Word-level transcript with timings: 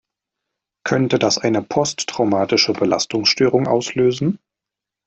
Könnte 0.83 1.19
das 1.19 1.37
eine 1.37 1.61
posttraumatische 1.61 2.73
Belastungsstörung 2.73 3.67
auslösen? 3.67 4.39